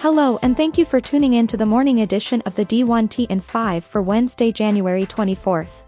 [0.00, 3.38] Hello and thank you for tuning in to the morning edition of the D1T in
[3.38, 5.82] 5 for Wednesday, January 24th.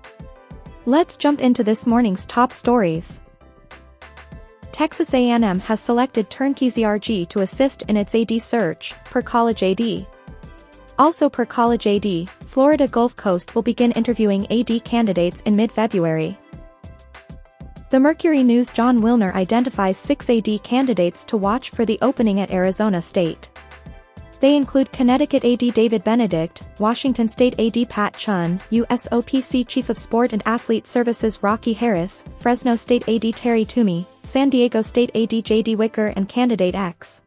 [0.85, 3.23] Let's jump into this morning's top stories.
[4.71, 10.07] Texas A&M has selected Turnkey ZRG to assist in its AD search, per College AD.
[10.99, 16.37] Also per College AD, Florida Gulf Coast will begin interviewing AD candidates in mid-February.
[17.89, 22.51] The Mercury News Jon Wilner identifies six AD candidates to watch for the opening at
[22.51, 23.49] Arizona State.
[24.43, 30.33] They include Connecticut AD David Benedict, Washington State AD Pat Chun, USOPC Chief of Sport
[30.33, 35.77] and Athlete Services Rocky Harris, Fresno State AD Terry Tumey, San Diego State AD JD
[35.77, 37.23] Wicker and Candidate X.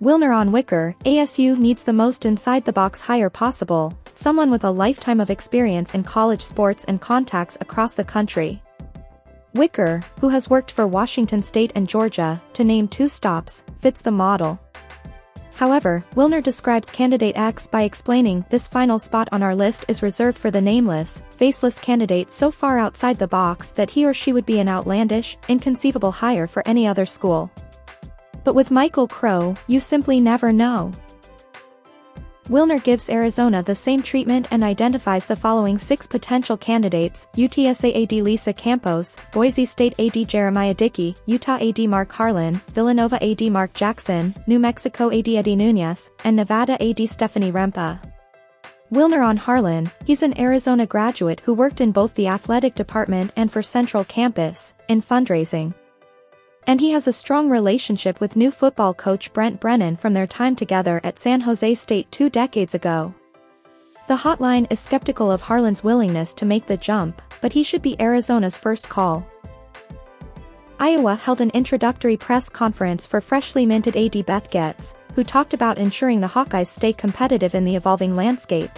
[0.00, 5.30] Wilner on Wicker, ASU needs the most inside-the-box hire possible, someone with a lifetime of
[5.30, 8.62] experience in college sports and contacts across the country.
[9.54, 14.12] Wicker, who has worked for Washington State and Georgia, to name two stops, fits the
[14.12, 14.60] model.
[15.60, 20.38] However, Wilner describes candidate X by explaining this final spot on our list is reserved
[20.38, 24.46] for the nameless, faceless candidate so far outside the box that he or she would
[24.46, 27.50] be an outlandish, inconceivable hire for any other school.
[28.42, 30.92] But with Michael Crow, you simply never know.
[32.50, 38.24] Wilner gives Arizona the same treatment and identifies the following six potential candidates, UTSA AD
[38.24, 44.34] Lisa Campos, Boise State AD Jeremiah Dickey, Utah AD Mark Harlan, Villanova AD Mark Jackson,
[44.48, 48.00] New Mexico AD Eddie Nunez, and Nevada AD Stephanie Rempe.
[48.92, 53.52] Wilner on Harlan, he's an Arizona graduate who worked in both the athletic department and
[53.52, 55.72] for Central Campus, in fundraising.
[56.70, 60.54] And he has a strong relationship with new football coach Brent Brennan from their time
[60.54, 63.12] together at San Jose State two decades ago.
[64.06, 68.00] The hotline is skeptical of Harlan's willingness to make the jump, but he should be
[68.00, 69.26] Arizona's first call.
[70.78, 75.76] Iowa held an introductory press conference for freshly minted AD Beth Goetz, who talked about
[75.76, 78.70] ensuring the Hawkeyes stay competitive in the evolving landscape.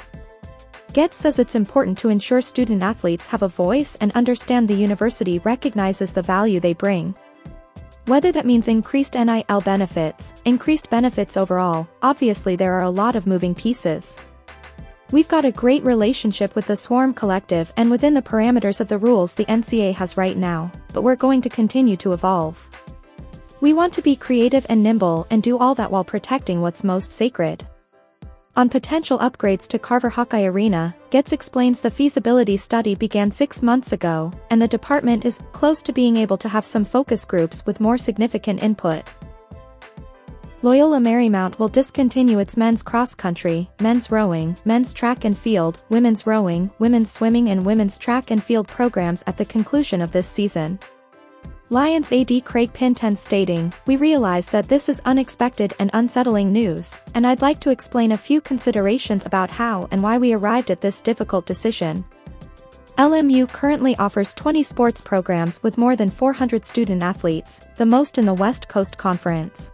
[0.94, 5.40] Goetz says it's important to ensure student athletes have a voice and understand the university
[5.40, 7.14] recognizes the value they bring.
[8.06, 13.28] Whether that means increased NIL benefits, increased benefits overall, obviously there are a lot of
[13.28, 14.20] moving pieces.
[15.12, 18.98] We've got a great relationship with the Swarm Collective and within the parameters of the
[18.98, 22.68] rules the NCAA has right now, but we're going to continue to evolve.
[23.60, 27.12] We want to be creative and nimble and do all that while protecting what's most
[27.12, 27.64] sacred.
[28.54, 33.92] On potential upgrades to Carver Hawkeye Arena, Goetz explains the feasibility study began six months
[33.92, 37.80] ago, and the department is close to being able to have some focus groups with
[37.80, 39.04] more significant input.
[40.60, 46.26] Loyola Marymount will discontinue its men's cross country, men's rowing, men's track and field, women's
[46.26, 50.78] rowing, women's swimming and women's track and field programs at the conclusion of this season.
[51.72, 57.26] Lions AD Craig Pinten stating, We realize that this is unexpected and unsettling news, and
[57.26, 61.00] I'd like to explain a few considerations about how and why we arrived at this
[61.00, 62.04] difficult decision.
[62.98, 68.26] LMU currently offers 20 sports programs with more than 400 student athletes, the most in
[68.26, 69.72] the West Coast Conference.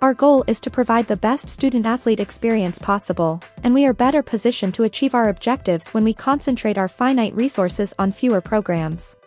[0.00, 4.22] Our goal is to provide the best student athlete experience possible, and we are better
[4.22, 9.18] positioned to achieve our objectives when we concentrate our finite resources on fewer programs.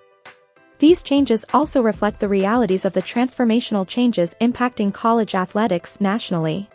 [0.80, 6.70] These changes also reflect the realities of the transformational changes impacting college athletics nationally.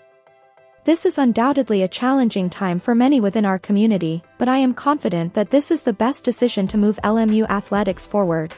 [0.84, 5.34] This is undoubtedly a challenging time for many within our community, but I am confident
[5.34, 8.54] that this is the best decision to move LMU athletics forward.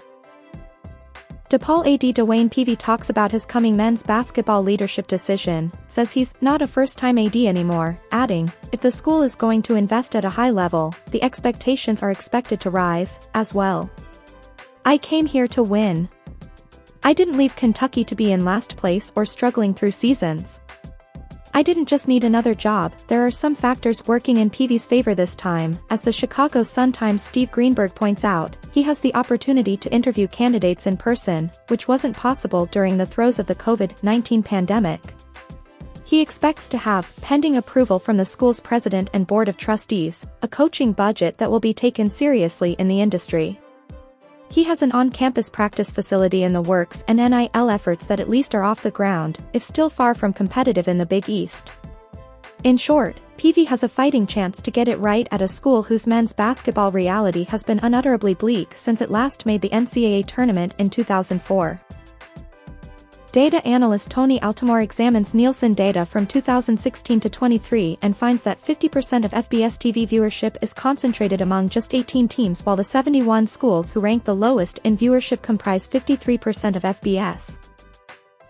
[1.51, 6.63] DePaul AD Dwayne Peevy talks about his coming men's basketball leadership decision, says he's not
[6.63, 10.49] a first-time AD anymore, adding, if the school is going to invest at a high
[10.49, 13.91] level, the expectations are expected to rise, as well.
[14.85, 16.09] I came here to win.
[17.05, 20.61] I didn't leave Kentucky to be in last place or struggling through seasons.
[21.55, 25.37] I didn't just need another job, there are some factors working in Peevy's favor this
[25.37, 30.27] time, as the Chicago Sun-Times Steve Greenberg points out, he has the opportunity to interview
[30.27, 35.01] candidates in person, which wasn't possible during the throes of the COVID-19 pandemic.
[36.05, 40.49] He expects to have, pending approval from the school's president and board of trustees, a
[40.49, 43.61] coaching budget that will be taken seriously in the industry.
[44.53, 48.55] He has an on-campus practice facility in the works and NIL efforts that at least
[48.55, 51.73] are off the ground, if still far from competitive in the Big East.
[52.63, 56.07] In short, Peevy has a fighting chance to get it right at a school whose
[56.07, 60.91] men's basketball reality has been unutterably bleak since it last made the NCAA tournament in
[60.91, 61.81] 2004.
[63.33, 69.25] Data analyst Tony Altimore examines Nielsen data from 2016 to 23 and finds that 50%
[69.25, 74.01] of FBS TV viewership is concentrated among just 18 teams while the 71 schools who
[74.01, 77.59] rank the lowest in viewership comprise 53% of FBS.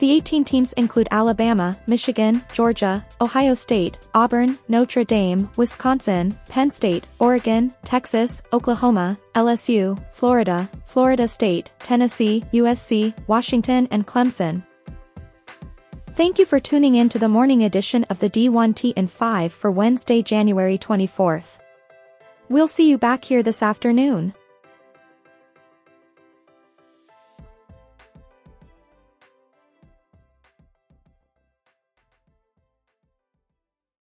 [0.00, 7.06] The 18 teams include Alabama, Michigan, Georgia, Ohio State, Auburn, Notre Dame, Wisconsin, Penn State,
[7.20, 14.64] Oregon, Texas, Oklahoma, LSU, Florida, Florida State, Tennessee, USC, Washington and Clemson.
[16.14, 19.70] Thank you for tuning in to the morning edition of the D1T in 5 for
[19.70, 21.59] Wednesday, January 24th.
[22.50, 24.35] We'll see you back here this afternoon.